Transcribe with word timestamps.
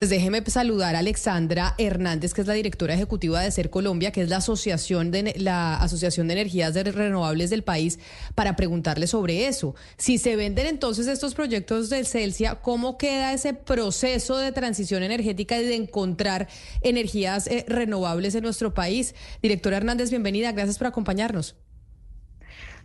Pues 0.00 0.10
déjeme 0.10 0.44
saludar 0.48 0.94
a 0.94 1.00
Alexandra 1.00 1.74
Hernández, 1.76 2.32
que 2.32 2.42
es 2.42 2.46
la 2.46 2.54
directora 2.54 2.94
ejecutiva 2.94 3.40
de 3.40 3.50
Ser 3.50 3.68
Colombia, 3.68 4.12
que 4.12 4.22
es 4.22 4.28
la 4.28 4.36
asociación 4.36 5.10
de 5.10 5.34
la 5.38 5.74
Asociación 5.74 6.28
de 6.28 6.34
Energías 6.34 6.72
Renovables 6.76 7.50
del 7.50 7.64
país, 7.64 7.98
para 8.36 8.54
preguntarle 8.54 9.08
sobre 9.08 9.48
eso. 9.48 9.74
Si 9.96 10.18
se 10.18 10.36
venden 10.36 10.66
entonces 10.66 11.08
estos 11.08 11.34
proyectos 11.34 11.90
del 11.90 12.06
Celsia, 12.06 12.60
¿cómo 12.62 12.96
queda 12.96 13.32
ese 13.32 13.54
proceso 13.54 14.36
de 14.36 14.52
transición 14.52 15.02
energética 15.02 15.58
y 15.58 15.66
de 15.66 15.74
encontrar 15.74 16.46
energías 16.82 17.48
eh, 17.48 17.64
renovables 17.66 18.36
en 18.36 18.44
nuestro 18.44 18.74
país? 18.74 19.16
Directora 19.42 19.78
Hernández, 19.78 20.10
bienvenida. 20.10 20.52
Gracias 20.52 20.78
por 20.78 20.86
acompañarnos. 20.86 21.56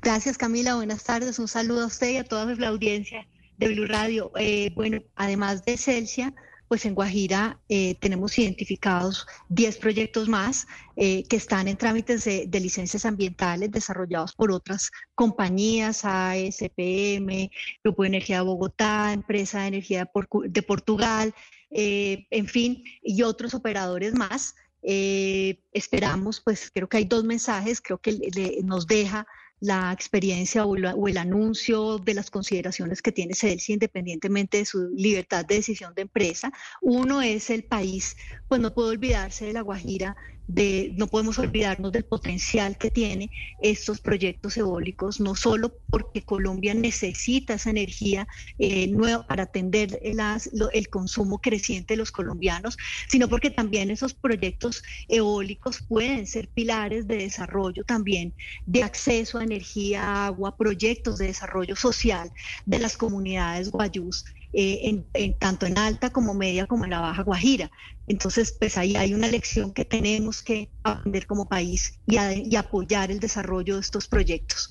Gracias, 0.02 0.40
Camila. 0.40 0.78
Buenas 0.78 1.04
tardes. 1.04 1.38
Un 1.38 1.48
saludo 1.48 1.84
a 1.84 1.86
usted 1.86 2.10
y 2.10 2.18
a 2.18 2.24
toda 2.24 2.46
la 2.56 2.70
audiencia 2.70 3.28
de 3.60 3.68
Blue 3.68 3.86
Radio. 3.86 4.32
Eh, 4.40 4.72
bueno, 4.74 5.04
además 5.16 5.64
de 5.64 5.78
Celsia 5.78 6.34
pues 6.74 6.88
en 6.88 6.96
Guajira 6.96 7.60
eh, 7.70 7.94
tenemos 8.00 8.40
identificados 8.40 9.28
10 9.50 9.78
proyectos 9.78 10.28
más 10.28 10.66
eh, 10.96 11.24
que 11.26 11.36
están 11.36 11.68
en 11.68 11.78
trámites 11.78 12.24
de, 12.24 12.60
licencias 12.60 13.06
ambientales 13.06 13.70
desarrollados 13.70 14.34
por 14.34 14.52
otras 14.52 14.90
compañías, 15.14 16.04
ASPM, 16.04 17.52
Grupo 17.84 18.02
de 18.02 18.08
Energía 18.08 18.38
de 18.38 18.46
Bogotá, 18.46 19.14
Empresa 19.14 19.62
de 19.62 19.68
Energía 19.68 20.10
de, 20.46 20.62
Portugal, 20.64 21.36
eh, 21.70 22.26
en 22.32 22.48
fin, 22.48 22.84
y 23.04 23.22
otros 23.22 23.54
operadores 23.54 24.16
más. 24.16 24.56
esperamos, 24.82 26.42
pues 26.42 26.72
creo 26.74 26.90
que 26.90 26.98
hay 26.98 27.06
dos 27.06 27.24
mensajes, 27.24 27.82
creo 27.82 28.00
que 28.00 28.18
nos 28.64 28.88
deja 28.88 29.28
la 29.64 29.94
experiencia 29.94 30.66
o, 30.66 30.76
el 30.76 31.18
anuncio 31.18 31.98
de 31.98 32.14
las 32.14 32.30
consideraciones 32.30 33.02
que 33.02 33.14
tiene 33.14 33.34
Celsi 33.34 33.72
independientemente 33.72 34.58
de 34.58 34.66
su 34.66 34.90
libertad 34.94 35.46
de 35.46 35.56
decisión 35.56 35.94
de 35.96 36.02
empresa. 36.02 36.52
Uno 36.82 37.22
es 37.22 37.50
el 37.50 37.64
país, 37.64 38.18
pues 38.50 38.60
no 38.60 38.74
puedo 38.74 38.90
olvidarse 38.90 39.46
de 39.46 39.54
La 39.54 39.62
Guajira 39.62 40.18
no 40.48 41.08
podemos 41.08 41.40
olvidarnos 41.40 41.92
del 41.92 42.06
potencial 42.06 42.78
que 42.78 42.92
tiene 42.92 43.32
estos 43.62 44.02
proyectos 44.02 44.58
eólicos, 44.58 45.20
no 45.20 45.36
solo 45.36 45.74
porque 45.90 46.24
Colombia 46.24 46.74
necesita 46.74 47.54
esa 47.54 47.70
energía 47.70 48.28
eh, 48.58 48.88
nueva 48.88 49.26
para 49.26 49.44
atender 49.44 50.00
el 50.02 50.90
consumo 50.90 51.40
creciente 51.40 51.94
de 51.94 51.98
los 51.98 52.12
colombianos, 52.12 52.78
sino 53.10 53.28
porque 53.30 53.50
también 53.50 53.90
esos 53.90 54.14
proyectos 54.14 54.84
eólicos 55.08 55.84
pueden 55.88 56.28
ser 56.28 56.50
pilares 56.50 57.08
de 57.08 57.18
desarrollo 57.18 57.84
también, 57.84 58.34
de 58.66 58.84
acceso 58.84 59.38
a 59.38 59.44
energía, 59.44 60.26
agua, 60.26 60.58
proyectos 60.58 61.18
de 61.18 61.28
desarrollo 61.28 61.76
social 61.76 62.32
de 62.66 62.80
las 62.80 62.98
comunidades 62.98 63.72
guayús 63.72 64.26
eh, 64.54 65.04
en, 65.14 65.38
tanto 65.40 65.66
en 65.66 65.78
alta 65.78 66.12
como 66.12 66.36
media 66.36 66.68
como 66.68 66.84
en 66.84 66.92
la 66.92 67.02
baja 67.02 67.24
Guajira. 67.24 67.72
Entonces, 68.08 68.56
pues 68.60 68.78
ahí 68.78 68.96
hay 68.96 69.14
una 69.14 69.28
lección 69.28 69.74
que 69.74 69.84
tenemos 69.84 70.44
que 70.44 70.70
aprender 70.84 71.26
como 71.26 71.50
país 71.50 72.00
y 72.06 72.56
apoyar 72.56 73.10
el 73.10 73.20
desarrollo 73.20 73.76
de 73.76 73.82
estos 73.82 74.08
proyectos. 74.08 74.70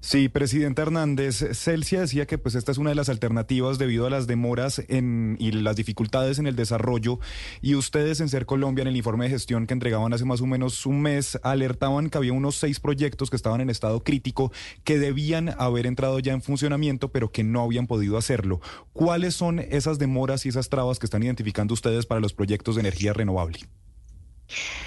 Sí, 0.00 0.28
presidente 0.28 0.80
Hernández, 0.80 1.44
Celsia 1.58 2.00
decía 2.00 2.24
que 2.24 2.38
pues 2.38 2.54
esta 2.54 2.70
es 2.70 2.78
una 2.78 2.90
de 2.90 2.96
las 2.96 3.08
alternativas 3.08 3.78
debido 3.78 4.06
a 4.06 4.10
las 4.10 4.28
demoras 4.28 4.80
en, 4.86 5.36
y 5.40 5.50
las 5.50 5.74
dificultades 5.74 6.38
en 6.38 6.46
el 6.46 6.54
desarrollo 6.54 7.18
y 7.60 7.74
ustedes 7.74 8.20
en 8.20 8.28
Ser 8.28 8.46
Colombia 8.46 8.82
en 8.82 8.88
el 8.88 8.96
informe 8.96 9.24
de 9.24 9.30
gestión 9.30 9.66
que 9.66 9.74
entregaban 9.74 10.12
hace 10.12 10.24
más 10.24 10.40
o 10.40 10.46
menos 10.46 10.86
un 10.86 11.02
mes 11.02 11.36
alertaban 11.42 12.10
que 12.10 12.18
había 12.18 12.32
unos 12.32 12.54
seis 12.54 12.78
proyectos 12.78 13.28
que 13.28 13.36
estaban 13.36 13.60
en 13.60 13.70
estado 13.70 14.04
crítico 14.04 14.52
que 14.84 15.00
debían 15.00 15.48
haber 15.58 15.84
entrado 15.84 16.20
ya 16.20 16.32
en 16.32 16.42
funcionamiento 16.42 17.10
pero 17.10 17.32
que 17.32 17.42
no 17.42 17.62
habían 17.62 17.88
podido 17.88 18.16
hacerlo. 18.16 18.60
¿Cuáles 18.92 19.34
son 19.34 19.58
esas 19.58 19.98
demoras 19.98 20.46
y 20.46 20.50
esas 20.50 20.68
trabas 20.68 21.00
que 21.00 21.06
están 21.06 21.24
identificando 21.24 21.74
ustedes 21.74 22.06
para 22.06 22.20
los 22.20 22.32
proyectos 22.32 22.76
de 22.76 22.82
energía 22.82 23.14
renovable? 23.14 23.66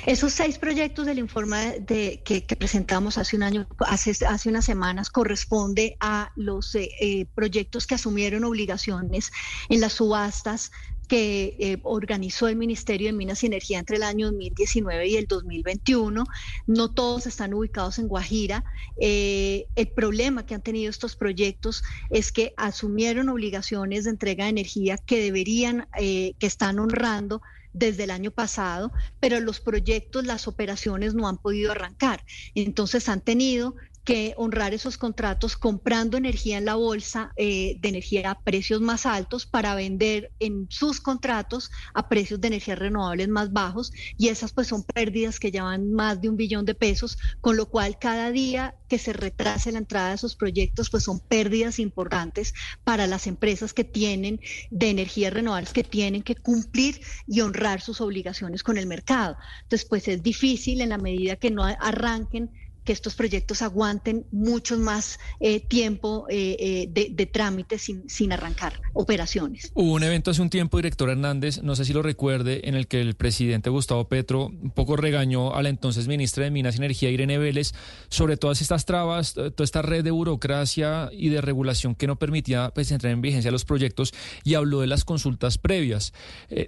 Esos 0.06 0.34
seis 0.34 0.58
proyectos 0.58 1.06
del 1.06 1.20
informe 1.20 1.80
de, 1.80 2.22
que, 2.24 2.42
presentamos 2.56 3.18
hace 3.18 3.36
un 3.36 3.44
año, 3.44 3.68
hace, 3.80 4.26
hace 4.26 4.50
unas 4.50 4.66
semanas, 4.66 5.10
corresponde 5.10 5.98
a 6.00 6.32
los 6.36 6.74
eh, 6.76 6.90
eh, 7.00 7.26
proyectos 7.36 7.86
que 7.86 7.96
asumieron 7.96 8.44
obligaciones 8.44 9.32
en 9.70 9.80
las 9.80 9.94
subastas 9.94 10.72
que 11.08 11.58
eh, 11.60 11.80
organizó 11.84 12.48
el 12.48 12.56
Ministerio 12.56 13.08
de 13.08 13.14
Minas 13.14 13.44
y 13.44 13.48
Energía 13.48 13.80
entre 13.80 13.98
el 13.98 14.04
año 14.04 14.28
2019 14.28 15.10
y 15.10 15.18
el 15.18 15.28
2021. 15.28 16.24
No 16.68 16.92
todos 16.94 17.28
están 17.28 17.54
ubicados 17.54 18.00
en 18.00 18.08
Guajira. 18.08 18.64
el 18.98 19.88
problema 19.94 20.46
que 20.46 20.56
han 20.56 20.62
tenido 20.62 20.90
estos 20.90 21.18
proyectos 21.18 21.84
es 22.10 22.32
que 22.32 22.54
asumieron 22.56 23.28
obligaciones 23.30 24.06
de 24.06 24.12
entrega 24.12 24.46
de 24.46 24.52
energía 24.52 24.98
que 24.98 25.22
deberían, 25.22 25.88
que 25.94 26.36
están 26.40 26.80
honrando 26.80 27.42
desde 27.74 28.04
el 28.04 28.12
año 28.12 28.32
pasado, 28.32 28.92
pero 29.20 29.40
los 29.40 29.60
proyectos, 29.60 30.26
las 30.26 30.48
operaciones 30.48 31.14
no 31.14 31.28
han 31.28 31.38
podido 31.38 31.72
arrancar. 31.72 32.24
Entonces 32.56 33.10
han 33.10 33.22
tenido 33.22 33.76
que 34.04 34.34
honrar 34.38 34.74
esos 34.74 34.98
contratos 34.98 35.56
comprando 35.56 36.18
energía 36.18 36.58
en 36.58 36.66
la 36.66 36.76
bolsa 36.76 37.32
eh, 37.36 37.78
de 37.80 37.90
energía 37.90 38.32
a 38.32 38.40
precios 38.42 38.82
más 38.82 39.06
altos 39.06 39.46
para 39.46 39.76
vender 39.76 40.32
en 40.40 40.68
sus 40.70 41.00
contratos 41.00 41.70
a 41.94 42.10
precios 42.10 42.42
de 42.42 42.48
energía 42.48 42.76
renovables 42.76 43.28
más 43.30 43.52
bajos 43.52 43.92
y 44.18 44.30
esas 44.30 44.54
pues 44.54 44.68
son 44.68 44.84
pérdidas 44.84 45.40
que 45.40 45.52
llevan 45.52 45.92
más 45.92 46.20
de 46.20 46.30
un 46.30 46.38
billón 46.38 46.66
de 46.66 46.74
pesos, 46.74 47.18
con 47.42 47.58
lo 47.58 47.70
cual 47.70 48.00
cada 48.00 48.32
día 48.32 48.76
que 48.88 48.98
se 48.98 49.14
retrase 49.14 49.72
la 49.72 49.78
entrada 49.78 50.10
de 50.10 50.16
esos 50.16 50.36
proyectos 50.36 50.90
pues 50.90 51.04
son 51.04 51.20
pérdidas 51.20 51.80
importantes 51.80 52.54
para 52.84 53.08
las 53.08 53.28
empresas 53.28 53.74
que 53.74 53.84
tienen 53.84 54.40
de 54.70 54.90
energías 54.90 55.34
renovables 55.34 55.74
que 55.74 55.84
tienen 55.84 56.24
que 56.24 56.36
cumplir 56.36 57.02
y 57.28 57.42
honrar 57.42 57.82
sus 57.82 58.02
obligaciones 58.02 58.64
con 58.64 58.78
el 58.78 58.88
mercado. 58.88 59.38
Entonces 59.64 59.88
pues 59.88 60.08
es 60.08 60.24
difícil 60.24 60.82
en 60.82 60.90
la 60.90 60.98
medida 60.98 61.36
que 61.36 61.52
no 61.52 61.64
arranquen 61.64 62.52
que 62.92 62.94
estos 62.94 63.16
proyectos 63.16 63.62
aguanten 63.62 64.26
mucho 64.32 64.78
más 64.78 65.20
eh, 65.40 65.60
tiempo 65.60 66.26
eh, 66.30 66.90
eh, 66.94 67.10
de, 67.12 67.26
trámite 67.26 67.78
sin, 67.78 68.10
sin 68.10 68.34
arrancar 68.34 68.82
operaciones. 68.94 69.72
Hubo 69.74 69.94
un 69.94 70.04
evento 70.04 70.32
hace 70.32 70.42
un 70.42 70.50
tiempo, 70.50 70.78
director 70.78 71.10
Hernández, 71.10 71.62
no 71.64 71.76
sé 71.76 71.86
si 71.86 71.94
lo 71.94 72.02
recuerde, 72.02 72.68
en 72.68 72.76
el 72.76 72.88
que 72.88 73.02
el 73.02 73.16
presidente 73.16 73.70
Gustavo 73.70 74.08
Petro 74.08 74.48
un 74.48 74.72
poco 74.72 74.96
regañó 74.96 75.54
a 75.54 75.64
la 75.64 75.70
entonces 75.70 76.08
ministra 76.08 76.44
de 76.44 76.52
Minas 76.52 76.76
y 76.76 76.78
Energía, 76.80 77.10
Irene 77.10 77.38
Vélez, 77.38 77.72
sobre 78.10 78.38
todas 78.38 78.62
estas 78.62 78.86
trabas, 78.86 79.34
toda 79.34 79.64
esta 79.64 79.82
red 79.82 80.04
de 80.04 80.12
burocracia 80.12 81.10
y 81.12 81.30
de 81.30 81.42
regulación 81.42 81.96
que 81.96 82.08
no 82.08 82.18
permitía 82.18 82.72
pues, 82.74 82.92
entrar 82.92 83.14
en 83.14 83.22
vigencia 83.22 83.52
los 83.52 83.66
proyectos 83.66 84.14
y 84.44 84.56
habló 84.56 84.82
de 84.82 84.88
las 84.88 85.06
consultas 85.06 85.58
previas. 85.58 86.14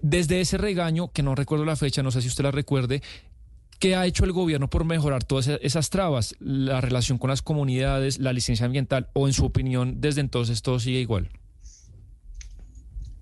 desde 0.02 0.42
ese 0.42 0.58
regaño, 0.58 1.12
que 1.12 1.24
no 1.24 1.36
recuerdo 1.36 1.66
la 1.66 1.76
fecha, 1.76 2.04
no 2.04 2.12
sé 2.12 2.22
si 2.22 2.28
usted 2.28 2.44
la 2.44 2.52
recuerde, 2.52 3.02
¿Qué 3.84 3.98
ha 3.98 4.06
hecho 4.06 4.24
el 4.24 4.32
gobierno 4.32 4.70
por 4.70 4.86
mejorar 4.86 5.26
todas 5.26 5.46
esas 5.62 5.90
trabas? 5.90 6.38
La 6.40 6.80
relación 6.80 7.18
con 7.18 7.30
las 7.30 7.42
comunidades, 7.42 8.18
la 8.18 8.32
licencia 8.32 8.66
ambiental, 8.66 9.10
o 9.12 9.28
en 9.28 9.34
su 9.34 9.44
opinión, 9.44 10.00
desde 10.00 10.22
entonces 10.22 10.62
todo 10.62 10.80
sigue 10.80 11.02
igual. 11.02 11.30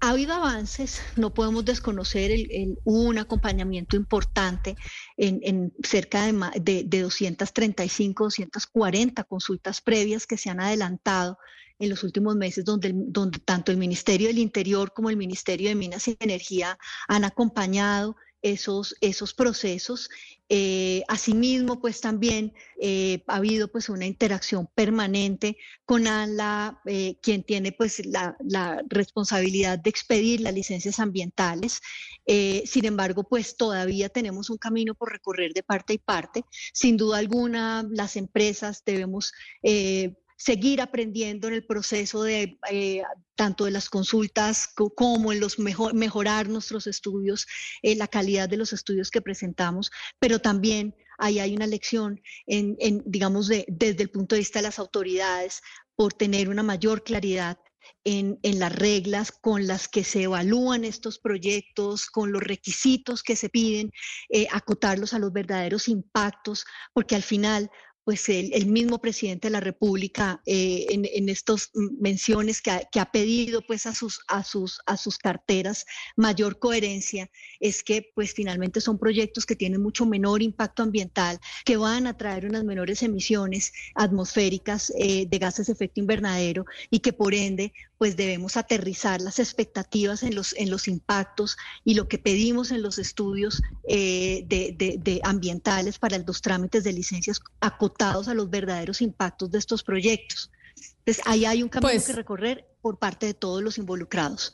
Ha 0.02 0.10
habido 0.10 0.36
avances, 0.36 1.02
no 1.16 1.34
podemos 1.34 1.66
desconocer 1.66 2.30
el, 2.30 2.78
un 2.84 3.18
acompañamiento 3.18 3.96
importante 3.96 4.76
en, 5.18 5.74
cerca 5.82 6.28
de, 6.28 6.84
de, 6.84 7.02
235, 7.02 8.26
240 8.26 9.24
consultas 9.24 9.82
previas 9.82 10.28
que 10.28 10.38
se 10.38 10.52
han 10.52 10.60
adelantado 10.60 11.40
en 11.80 11.90
los 11.90 12.04
últimos 12.04 12.36
meses, 12.36 12.66
donde 12.66 13.40
tanto 13.46 13.72
el 13.72 13.80
Ministerio 13.80 14.28
del 14.28 14.38
Interior 14.38 14.94
como 14.94 15.10
el 15.10 15.18
Ministerio 15.18 15.70
de 15.70 15.76
Minas 15.76 16.08
y 16.08 16.16
Energía 16.20 16.78
han 17.08 17.24
acompañado 17.24 18.16
esos, 18.42 18.96
esos 19.02 19.34
procesos. 19.34 20.10
Eh, 20.50 21.04
asimismo, 21.08 21.80
pues 21.80 22.02
también 22.02 22.54
eh, 22.80 23.24
ha 23.28 23.38
habido 23.38 23.70
pues 23.70 23.88
una 23.88 24.06
interacción 24.06 24.68
permanente 24.76 25.58
con 25.86 26.08
ANLA, 26.08 26.82
eh, 26.86 27.16
quien 27.22 27.44
tiene 27.44 27.72
pues 27.72 28.06
la, 28.06 28.36
la, 28.40 28.82
responsabilidad 28.90 29.80
de 29.80 29.90
expedir 29.90 30.42
las 30.42 30.54
licencias 30.54 31.00
ambientales. 31.00 31.82
sin 32.26 32.86
embargo, 32.86 33.24
pues 33.24 33.58
todavía 33.58 34.10
tenemos 34.10 34.50
un 34.50 34.58
camino 34.58 34.94
por 34.94 35.12
recorrer 35.12 35.54
de 35.54 35.64
parte 35.64 35.94
y 35.94 35.98
parte. 35.98 36.44
Sin 36.74 36.98
duda 36.98 37.18
alguna, 37.18 37.86
las 37.90 38.16
empresas 38.16 38.84
debemos 38.86 39.34
seguir 40.44 40.82
aprendiendo 40.82 41.48
en 41.48 41.54
el 41.54 41.66
proceso 41.66 42.24
de 42.24 42.58
eh, 42.72 43.04
tanto 43.36 43.66
de 43.66 43.72
las 43.72 43.90
consultas 43.90 44.70
como 44.96 45.32
en 45.32 45.40
los 45.40 45.60
mejor, 45.60 45.94
mejorar 45.94 46.50
nuestros 46.50 46.88
estudios, 46.88 47.46
eh, 47.84 47.96
la 47.96 48.08
calidad 48.08 48.50
de 48.50 48.58
los 48.58 48.74
estudios 48.74 49.12
que 49.12 49.22
presentamos, 49.22 49.92
pero 50.20 50.40
también 50.40 50.96
ahí 51.20 51.38
hay 51.38 51.56
una 51.56 51.68
lección 51.68 52.20
en, 52.48 52.76
digamos, 53.06 53.50
desde 53.50 54.02
el 54.02 54.10
punto 54.10 54.34
de 54.34 54.40
vista 54.40 54.60
de 54.60 54.64
las 54.64 54.80
autoridades 54.80 55.62
por 55.96 56.14
tener 56.14 56.50
una 56.50 56.64
mayor 56.64 57.04
claridad 57.04 57.60
en, 58.04 58.40
las 58.42 58.76
reglas 58.76 59.32
con 59.32 59.68
las 59.68 59.88
que 59.88 60.04
se 60.04 60.24
evalúan 60.24 60.86
estos 60.86 61.20
proyectos, 61.20 62.08
con 62.08 62.32
los 62.32 62.42
requisitos 62.42 63.22
que 63.22 63.36
se 63.36 63.50
piden, 63.50 63.92
eh, 64.30 64.48
acotarlos 64.52 65.14
a 65.14 65.20
los 65.20 65.32
verdaderos 65.32 65.88
impactos, 65.88 66.66
porque 66.94 67.16
al 67.16 67.24
final 67.24 67.70
pues 68.04 68.30
el, 68.30 68.66
mismo 68.66 69.00
presidente 69.00 69.48
de 69.48 69.52
la 69.52 69.60
República 69.60 70.42
eh, 70.46 70.88
en, 70.90 71.30
estas 71.30 71.72
menciones 71.74 72.62
que 72.62 72.72
ha, 72.72 73.12
pedido 73.12 73.62
pues 73.66 73.86
a 73.86 73.94
sus, 73.94 74.22
a, 74.28 74.44
sus, 74.44 74.80
a 74.86 74.98
sus 74.98 75.18
carteras 75.18 75.86
mayor 76.16 76.60
coherencia, 76.60 77.30
es 77.60 77.84
que 77.84 78.12
pues 78.16 78.34
finalmente 78.34 78.82
son 78.82 78.98
proyectos 78.98 79.46
que 79.46 79.56
tienen 79.56 79.82
mucho 79.82 80.06
menor 80.06 80.42
impacto 80.42 80.84
ambiental, 80.84 81.40
que 81.66 81.78
van 81.78 82.08
a 82.08 82.18
traer 82.18 82.46
unas 82.46 82.64
menores 82.64 83.04
emisiones 83.04 83.72
atmosféricas 83.96 84.92
eh, 84.98 85.26
de 85.28 85.38
gases 85.38 85.68
de 85.68 85.74
efecto 85.74 86.00
invernadero 86.00 86.66
y 86.90 87.00
que 87.00 87.14
por 87.14 87.34
ende 87.34 87.74
pues 88.02 88.18
debemos 88.18 88.58
aterrizar 88.58 89.22
las 89.22 89.38
expectativas 89.38 90.24
en 90.24 90.34
los, 90.34 90.54
en 90.54 90.72
los 90.72 90.88
impactos 90.88 91.56
y 91.84 91.94
lo 91.94 92.08
que 92.08 92.18
pedimos 92.18 92.72
en 92.72 92.82
los 92.82 92.98
estudios 92.98 93.62
eh, 93.88 94.44
de, 94.48 95.22
ambientales 95.24 96.00
para 96.00 96.18
los 96.18 96.42
trámites 96.42 96.84
de 96.84 96.94
licencias 96.94 97.40
acotados 97.60 98.28
a 98.28 98.34
los 98.34 98.50
verdaderos 98.50 99.04
impactos 99.04 99.52
de 99.52 99.60
estos 99.60 99.84
proyectos. 99.84 100.50
Entonces, 101.06 101.24
ahí 101.28 101.46
hay 101.46 101.62
un 101.62 101.70
camino 101.70 101.92
pues 101.92 102.08
que 102.08 102.14
recorrer 102.14 102.68
por 102.82 102.98
parte 102.98 103.28
de 103.28 103.36
todos 103.36 103.62
los 103.62 103.78
involucrados. 103.78 104.52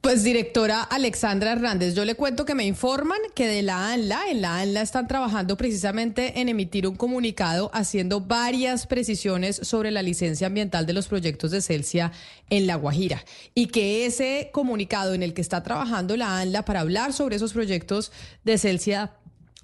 Pues 0.00 0.24
directora 0.24 0.82
Alexandra 0.82 1.52
Hernández, 1.52 1.94
yo 1.94 2.04
le 2.04 2.14
cuento 2.14 2.44
que 2.44 2.54
me 2.54 2.64
informan 2.64 3.18
que 3.34 3.46
de 3.46 3.62
la 3.62 3.92
ANLA, 3.92 4.30
en 4.30 4.40
la 4.40 4.60
ANLA 4.60 4.80
están 4.82 5.06
trabajando 5.06 5.56
precisamente 5.56 6.40
en 6.40 6.48
emitir 6.48 6.86
un 6.86 6.96
comunicado 6.96 7.70
haciendo 7.74 8.20
varias 8.20 8.86
precisiones 8.86 9.56
sobre 9.56 9.90
la 9.90 10.02
licencia 10.02 10.46
ambiental 10.46 10.86
de 10.86 10.92
los 10.92 11.08
proyectos 11.08 11.50
de 11.50 11.60
Celsia 11.60 12.12
en 12.50 12.66
La 12.66 12.76
Guajira 12.76 13.24
y 13.54 13.66
que 13.66 14.06
ese 14.06 14.50
comunicado 14.52 15.14
en 15.14 15.22
el 15.22 15.34
que 15.34 15.42
está 15.42 15.62
trabajando 15.62 16.16
la 16.16 16.40
ANLA 16.40 16.64
para 16.64 16.80
hablar 16.80 17.12
sobre 17.12 17.36
esos 17.36 17.52
proyectos 17.52 18.12
de 18.44 18.58
Celsia 18.58 19.12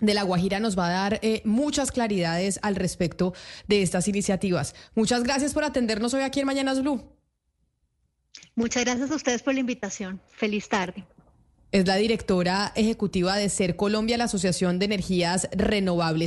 de 0.01 0.15
La 0.15 0.25
Guajira 0.25 0.61
nos 0.61 0.79
va 0.79 0.89
a 0.89 0.93
dar 0.93 1.21
eh, 1.23 1.43
muchas 1.45 1.91
claridades 1.91 2.59
al 2.63 2.77
respecto 2.77 3.33
de 3.69 3.83
estas 3.83 4.09
iniciativas. 4.09 4.75
Muchas 4.95 5.23
gracias 5.23 5.55
por 5.55 5.65
atendernos 5.65 6.13
hoy 6.15 6.23
aquí 6.23 6.41
en 6.41 6.47
Mañanas 6.47 6.81
Blue. 6.83 7.22
Muchas 8.55 8.85
gracias 8.85 9.11
a 9.11 9.15
ustedes 9.15 9.43
por 9.43 9.55
la 9.55 9.61
invitación. 9.61 10.21
Feliz 10.29 10.69
tarde. 10.69 11.05
Es 11.73 11.87
la 11.87 11.97
directora 11.97 12.71
ejecutiva 12.77 13.37
de 13.37 13.49
Ser 13.49 13.77
Colombia, 13.77 14.19
la 14.19 14.25
Asociación 14.25 14.79
de 14.79 14.85
Energías 14.85 15.49
Renovables. 15.53 16.21